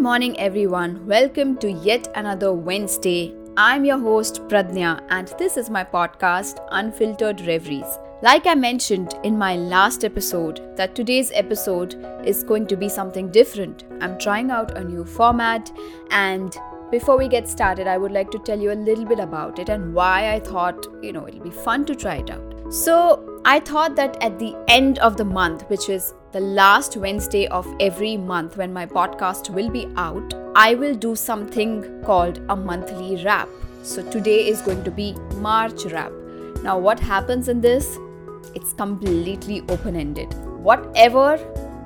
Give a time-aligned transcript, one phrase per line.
[0.00, 1.06] morning, everyone.
[1.06, 3.34] Welcome to yet another Wednesday.
[3.58, 7.98] I'm your host, Pradnya, and this is my podcast, Unfiltered Reveries.
[8.22, 13.30] Like I mentioned in my last episode, that today's episode is going to be something
[13.30, 13.84] different.
[14.00, 15.70] I'm trying out a new format,
[16.10, 16.56] and
[16.90, 19.68] before we get started, I would like to tell you a little bit about it
[19.68, 22.72] and why I thought, you know, it'll be fun to try it out.
[22.72, 27.46] So, I thought that at the end of the month, which is the last Wednesday
[27.46, 32.54] of every month when my podcast will be out, I will do something called a
[32.54, 33.48] monthly wrap.
[33.82, 36.12] So today is going to be March wrap.
[36.62, 37.96] Now, what happens in this?
[38.54, 40.34] It's completely open ended.
[40.62, 41.38] Whatever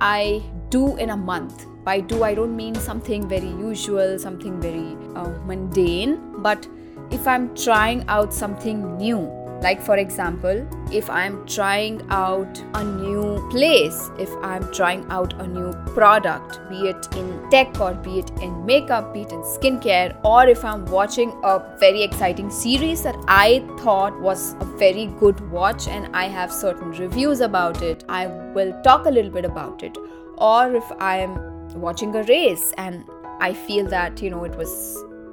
[0.00, 4.96] I do in a month, by do, I don't mean something very usual, something very
[5.14, 6.66] uh, mundane, but
[7.12, 10.58] if I'm trying out something new, like, for example,
[10.92, 16.82] if I'm trying out a new place, if I'm trying out a new product, be
[16.90, 20.84] it in tech or be it in makeup, be it in skincare, or if I'm
[20.98, 26.26] watching a very exciting series that I thought was a very good watch and I
[26.36, 29.98] have certain reviews about it, I will talk a little bit about it.
[30.38, 31.34] Or if I'm
[31.74, 33.04] watching a race and
[33.40, 34.72] I feel that, you know, it was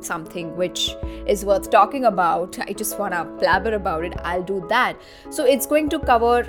[0.03, 0.95] something which
[1.27, 4.99] is worth talking about, I just want to blabber about it, I'll do that.
[5.29, 6.47] So it's going to cover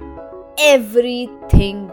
[0.59, 1.91] everything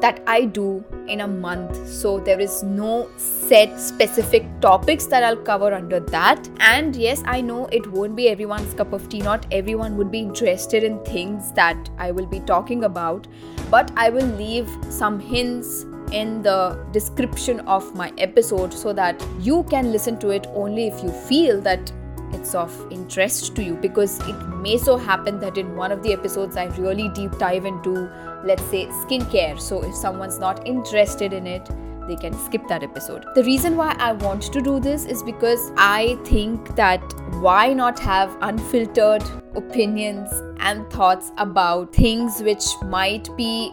[0.00, 1.86] that I do in a month.
[1.86, 6.48] So there is no set specific topics that I'll cover under that.
[6.58, 9.20] And yes, I know it won't be everyone's cup of tea.
[9.20, 13.26] Not everyone would be interested in things that I will be talking about,
[13.70, 19.62] but I will leave some hints in the description of my episode so that you
[19.64, 21.92] can listen to it only if you feel that
[22.32, 26.12] it's of interest to you because it may so happen that in one of the
[26.12, 28.10] episodes I really deep dive into,
[28.44, 29.60] let's say, skincare.
[29.60, 31.68] So if someone's not interested in it,
[32.06, 33.24] they can skip that episode.
[33.34, 37.00] The reason why I want to do this is because I think that
[37.40, 39.22] why not have unfiltered
[39.54, 40.30] opinions
[40.60, 43.72] and thoughts about things which might be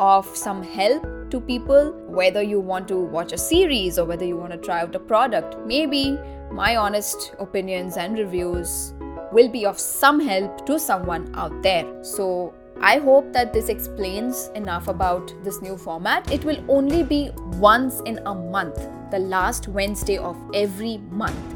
[0.00, 4.36] of some help to people, whether you want to watch a series or whether you
[4.36, 5.56] want to try out a product.
[5.66, 6.18] Maybe
[6.52, 8.94] my honest opinions and reviews
[9.32, 11.86] will be of some help to someone out there.
[12.04, 16.30] So, I hope that this explains enough about this new format.
[16.32, 21.54] It will only be once in a month, the last Wednesday of every month.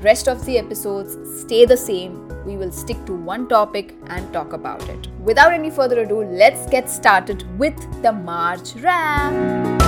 [0.00, 2.21] Rest of the episodes stay the same.
[2.44, 5.08] We will stick to one topic and talk about it.
[5.20, 9.81] Without any further ado, let's get started with the March wrap.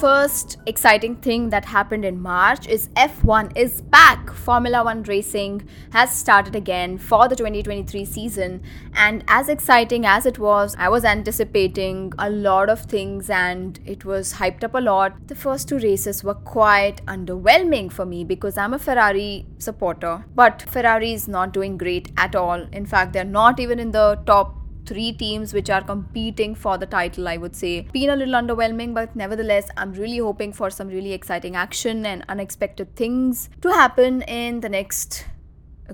[0.00, 4.30] First exciting thing that happened in March is F1 is back.
[4.30, 8.62] Formula 1 racing has started again for the 2023 season.
[8.94, 14.04] And as exciting as it was, I was anticipating a lot of things and it
[14.04, 15.28] was hyped up a lot.
[15.28, 20.26] The first two races were quite underwhelming for me because I'm a Ferrari supporter.
[20.34, 22.66] But Ferrari is not doing great at all.
[22.70, 26.86] In fact, they're not even in the top three teams which are competing for the
[26.86, 27.82] title, I would say.
[27.92, 32.24] Been a little underwhelming, but nevertheless, I'm really hoping for some really exciting action and
[32.28, 35.26] unexpected things to happen in the next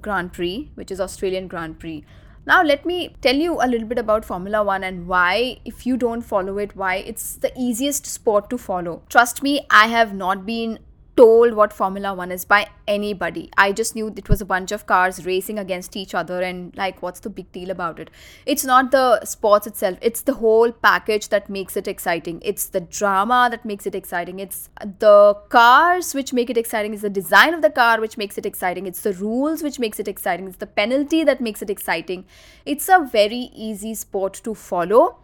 [0.00, 2.04] Grand Prix, which is Australian Grand Prix.
[2.44, 5.96] Now, let me tell you a little bit about Formula One and why, if you
[5.96, 9.02] don't follow it, why it's the easiest sport to follow.
[9.08, 10.80] Trust me, I have not been
[11.16, 13.50] told what Formula One is by anybody.
[13.56, 17.02] I just knew it was a bunch of cars racing against each other, and like,
[17.02, 18.10] what's the big deal about it?
[18.46, 22.40] It's not the sports itself, it's the whole package that makes it exciting.
[22.44, 24.40] It's the drama that makes it exciting.
[24.40, 26.92] It's the cars which make it exciting.
[26.94, 28.86] It's the design of the car which makes it exciting.
[28.86, 30.48] It's the rules which makes it exciting.
[30.48, 32.24] It's the penalty that makes it exciting.
[32.64, 35.18] It's a very easy sport to follow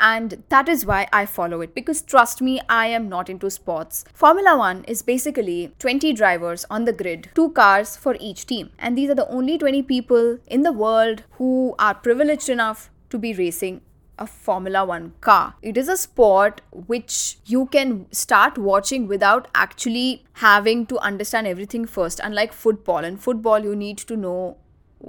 [0.00, 4.04] and that is why I follow it because trust me, I am not into sports.
[4.12, 8.96] Formula One is basically 20 drivers on the grid, two cars for each team, and
[8.96, 13.32] these are the only 20 people in the world who are privileged enough to be
[13.32, 13.80] racing
[14.18, 15.54] a Formula One car.
[15.62, 21.86] It is a sport which you can start watching without actually having to understand everything
[21.86, 22.20] first.
[22.22, 24.56] Unlike football, in football, you need to know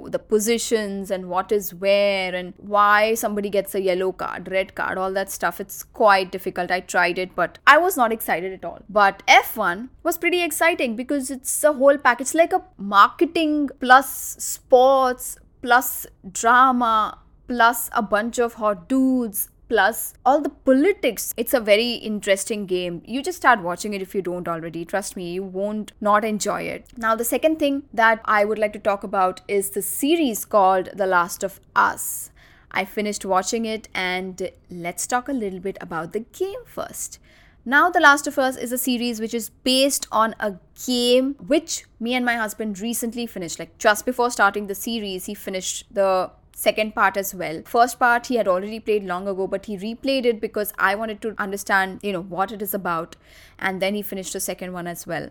[0.09, 4.97] the positions and what is where and why somebody gets a yellow card, red card,
[4.97, 5.59] all that stuff.
[5.59, 6.71] It's quite difficult.
[6.71, 8.81] I tried it, but I was not excited at all.
[8.89, 15.37] But F1 was pretty exciting because it's a whole package, like a marketing plus sports
[15.61, 21.33] plus drama plus a bunch of hot dudes plus all the politics.
[21.37, 23.01] It's a very interesting game.
[23.05, 24.85] You just start watching it if you don't already.
[24.85, 26.87] Trust me, you won't not enjoy it.
[26.97, 30.89] Now, the second thing that I would like to talk about is the series called
[30.93, 32.31] The Last of Us.
[32.71, 37.19] I finished watching it, and let's talk a little bit about the game first.
[37.67, 41.85] Now, The Last of Us is a series which is based on a game which
[41.99, 43.57] me and my husband recently finished.
[43.57, 47.61] Like, just before starting the series, he finished the second part as well.
[47.65, 51.21] First part he had already played long ago, but he replayed it because I wanted
[51.21, 53.17] to understand, you know, what it is about.
[53.59, 55.29] And then he finished the second one as well.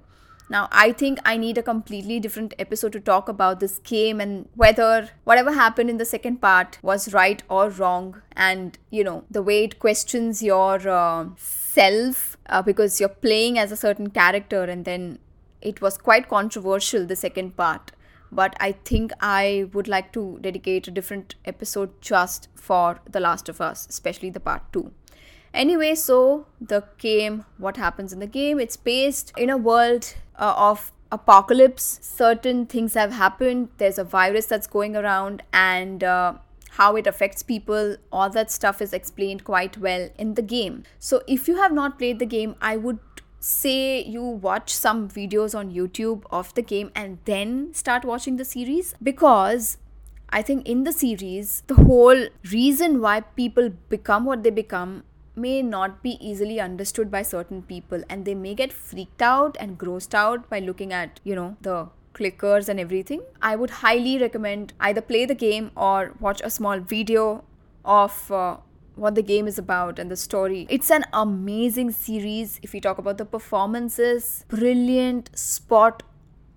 [0.50, 4.47] Now, I think I need a completely different episode to talk about this game and
[4.55, 8.20] whether whatever happened in the second part was right or wrong.
[8.37, 13.73] And, you know, the way it questions your uh, self uh, because you're playing as
[13.73, 15.19] a certain character and then
[15.62, 17.93] it was quite controversial, the second part
[18.35, 23.49] but I think I would like to dedicate a different episode just for The Last
[23.49, 24.91] of Us, especially the part 2.
[25.53, 28.59] Anyway, so the game, what happens in the game?
[28.59, 32.01] It's based in a world uh, of apocalypse.
[32.03, 33.69] Certain things have happened.
[33.79, 36.35] There's a virus that's going around, and uh,
[36.71, 40.83] how it affects people, all that stuff is explained quite well in the game.
[40.99, 42.99] So, if you have not played the game, I would
[43.44, 48.44] say you watch some videos on YouTube of the game and then start watching the
[48.44, 49.76] series because
[50.31, 55.05] I think in the series, the whole reason why people become what they become
[55.37, 59.79] may not be easily understood by certain people and they may get freaked out and
[59.79, 63.20] grossed out by looking at, you know, the clickers and everything.
[63.43, 67.44] I would highly recommend either play the game or watch a small video
[67.85, 68.56] of uh,
[68.96, 70.67] what the game is about and the story.
[70.70, 72.61] It's an amazing series.
[72.62, 76.02] If we talk about the performances, brilliant, spot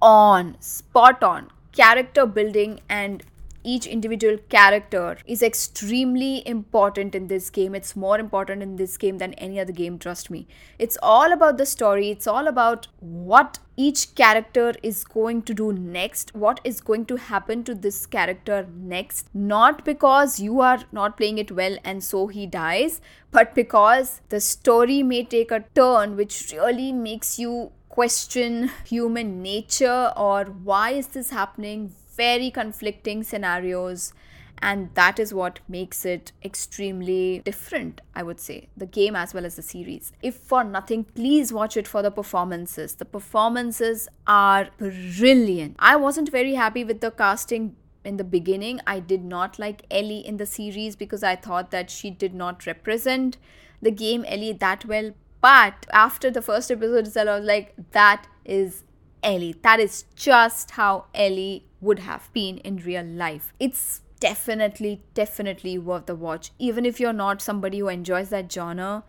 [0.02, 3.24] on, spot on character building and
[3.68, 7.76] each individual character is extremely important in this game.
[7.76, 10.48] It's more important in this game than any other game, trust me.
[10.80, 15.72] It's all about the story, it's all about what each character is going to do
[15.74, 19.28] next, what is going to happen to this character next.
[19.34, 24.40] Not because you are not playing it well and so he dies, but because the
[24.40, 31.08] story may take a turn which really makes you question human nature or why is
[31.08, 34.14] this happening very conflicting scenarios
[34.60, 39.46] and that is what makes it extremely different i would say the game as well
[39.46, 40.12] as the series.
[40.22, 42.96] If for nothing please watch it for the performances.
[42.96, 45.76] The performances are brilliant.
[45.80, 48.80] I wasn't very happy with the casting in the beginning.
[48.88, 52.66] I did not like ellie in the series because i thought that she did not
[52.66, 53.38] represent
[53.82, 55.12] the game ellie that well.
[55.40, 58.84] But after the first episode itself i was like that is
[59.28, 63.54] ellie that is just how ellie would have been in real life.
[63.60, 66.52] It's definitely, definitely worth the watch.
[66.58, 69.04] Even if you're not somebody who enjoys that genre,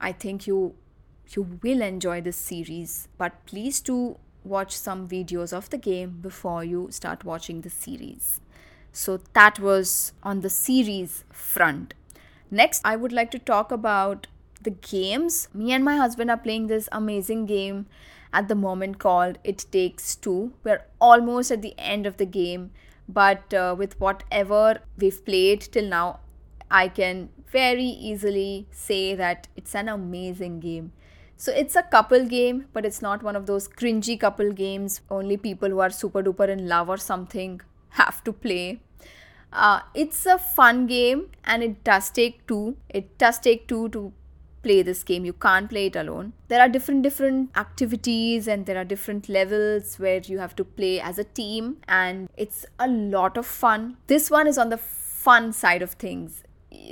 [0.00, 0.74] I think you
[1.28, 3.08] you will enjoy this series.
[3.16, 8.40] But please do watch some videos of the game before you start watching the series.
[8.92, 11.94] So that was on the series front.
[12.50, 14.26] Next, I would like to talk about
[14.60, 15.48] the games.
[15.54, 17.86] Me and my husband are playing this amazing game
[18.32, 20.52] at the moment called It Takes Two.
[20.64, 22.70] We're almost at the end of the game,
[23.08, 26.20] but uh, with whatever we've played till now,
[26.70, 30.92] I can very easily say that it's an amazing game.
[31.36, 35.36] So it's a couple game, but it's not one of those cringy couple games only
[35.36, 37.60] people who are super duper in love or something
[38.00, 38.80] have to play.
[39.52, 42.76] Uh, it's a fun game and it does take two.
[42.88, 44.12] It does take two to
[44.62, 45.24] play this game.
[45.24, 46.32] You can't play it alone.
[46.48, 51.00] There are different different activities and there are different levels where you have to play
[51.00, 53.96] as a team and it's a lot of fun.
[54.06, 56.42] This one is on the fun side of things.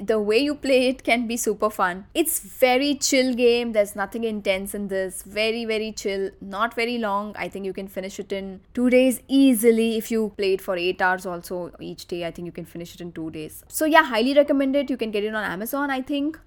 [0.03, 2.07] The way you play it can be super fun.
[2.13, 3.73] It's very chill game.
[3.73, 5.23] There's nothing intense in this.
[5.23, 6.31] Very very chill.
[6.41, 7.35] Not very long.
[7.39, 9.97] I think you can finish it in two days easily.
[9.97, 12.95] If you play it for eight hours also each day i think you can finish
[12.97, 13.63] it in two days.
[13.69, 14.91] So yeah highly recommend it.
[14.91, 16.39] You can get it on amazon i think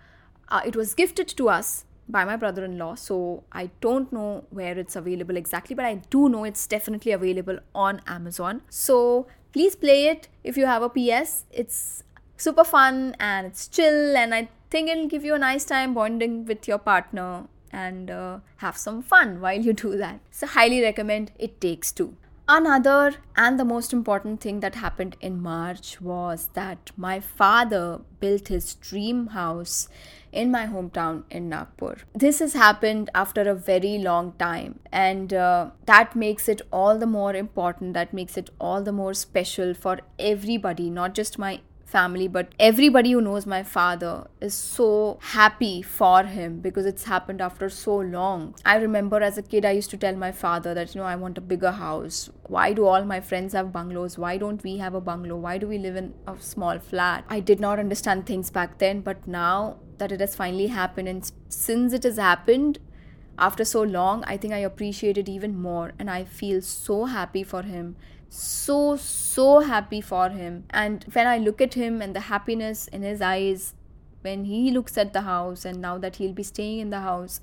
[0.52, 4.44] uh, it was gifted to us by my brother in law, so I don't know
[4.50, 8.62] where it's available exactly, but I do know it's definitely available on Amazon.
[8.70, 11.46] So please play it if you have a PS.
[11.52, 12.04] It's
[12.36, 16.46] super fun and it's chill, and I think it'll give you a nice time bonding
[16.46, 20.20] with your partner and uh, have some fun while you do that.
[20.32, 22.18] So, highly recommend It Takes Two.
[22.48, 28.50] Another and the most important thing that happened in March was that my father built
[28.50, 29.88] his dream house
[30.32, 31.96] in my hometown in Nagpur.
[32.14, 37.08] This has happened after a very long time, and uh, that makes it all the
[37.08, 37.94] more important.
[37.94, 41.62] That makes it all the more special for everybody, not just my
[41.92, 47.42] family, but everybody who knows my father is so happy for him because it's happened
[47.42, 48.56] after so long.
[48.66, 51.16] I remember as a kid, I used to tell my father that, you know, I
[51.18, 52.30] want a bigger house.
[52.48, 54.18] Why do all my friends have bungalows?
[54.18, 55.36] Why don't we have a bungalow?
[55.36, 57.26] Why do we live in a small flat?
[57.30, 61.32] I did not understand things back then, but now that it has finally happened, and
[61.48, 62.80] since it has happened,
[63.38, 67.44] after so long, I think I appreciate it even more and I feel so happy
[67.44, 67.96] for him.
[68.30, 70.66] So, so happy for him.
[70.70, 73.74] And when I look at him and the happiness in his eyes
[74.22, 77.42] when he looks at the house, and now that he'll be staying in the house,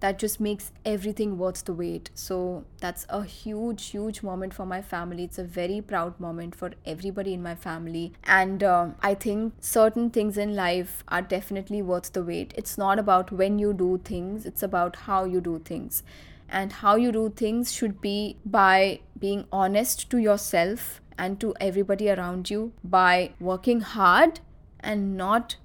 [0.00, 2.10] that just makes everything worth the wait.
[2.14, 5.24] So that's a huge, huge moment for my family.
[5.24, 8.12] It's a very proud moment for everybody in my family.
[8.24, 12.54] And uh, I think certain things in life are definitely worth the wait.
[12.56, 16.02] It's not about when you do things, it's about how you do things.
[16.48, 22.10] And how you do things should be by being honest to yourself and to everybody
[22.10, 24.40] around you, by working hard
[24.80, 25.56] and not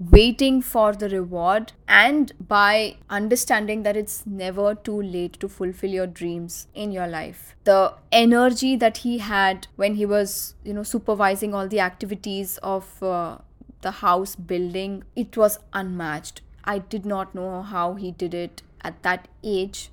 [0.00, 6.06] waiting for the reward and by understanding that it's never too late to fulfill your
[6.06, 7.54] dreams in your life.
[7.64, 13.02] The energy that he had when he was you know supervising all the activities of
[13.02, 13.38] uh,
[13.82, 16.40] the house building it was unmatched.
[16.64, 19.90] I did not know how he did it at that age.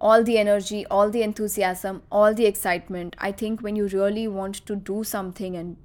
[0.00, 3.14] All the energy all the enthusiasm all the excitement.
[3.18, 5.76] I think when you really want to do something and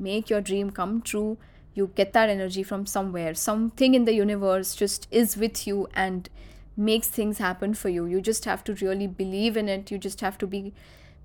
[0.00, 1.38] make your dream come true
[1.78, 3.34] you get that energy from somewhere.
[3.34, 6.28] Something in the universe just is with you and
[6.76, 8.04] makes things happen for you.
[8.06, 9.90] You just have to really believe in it.
[9.90, 10.74] You just have to be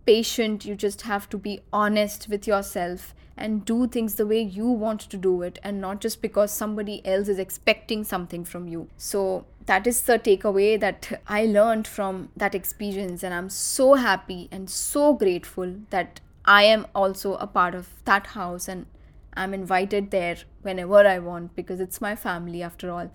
[0.06, 0.66] patient.
[0.66, 5.02] You just have to be honest with yourself and do things the way you want
[5.02, 8.88] to do it and not just because somebody else is expecting something from you.
[8.98, 14.48] So that is the takeaway that i learned from that experience and i'm so happy
[14.52, 18.86] and so grateful that i am also a part of that house and
[19.36, 23.12] I'm invited there whenever I want because it's my family after all.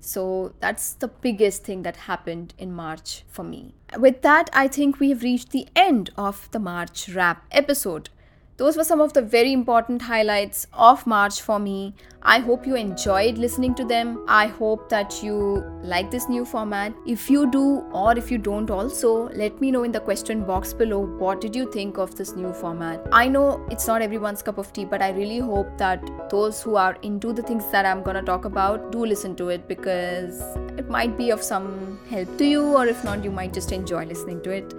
[0.00, 3.74] So that's the biggest thing that happened in March for me.
[3.98, 8.10] With that, I think we have reached the end of the March wrap episode.
[8.58, 11.92] Those were some of the very important highlights of March for me.
[12.22, 14.24] I hope you enjoyed listening to them.
[14.26, 16.94] I hope that you like this new format.
[17.06, 20.72] If you do, or if you don't, also let me know in the question box
[20.72, 23.06] below what did you think of this new format.
[23.12, 26.76] I know it's not everyone's cup of tea, but I really hope that those who
[26.76, 30.40] are into the things that I'm gonna talk about do listen to it because
[30.78, 34.06] it might be of some help to you, or if not, you might just enjoy
[34.06, 34.74] listening to it.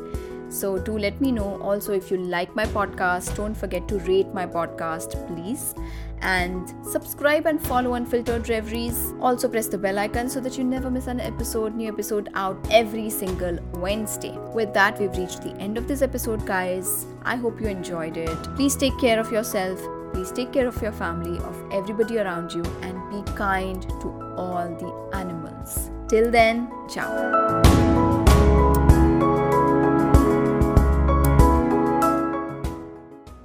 [0.49, 3.35] So, do let me know also if you like my podcast.
[3.35, 5.75] Don't forget to rate my podcast, please.
[6.21, 9.13] And subscribe and follow Unfiltered Reveries.
[9.21, 11.75] Also, press the bell icon so that you never miss an episode.
[11.75, 14.35] New episode out every single Wednesday.
[14.53, 17.05] With that, we've reached the end of this episode, guys.
[17.23, 18.55] I hope you enjoyed it.
[18.55, 19.79] Please take care of yourself.
[20.13, 24.67] Please take care of your family, of everybody around you, and be kind to all
[24.79, 25.91] the animals.
[26.07, 27.86] Till then, ciao.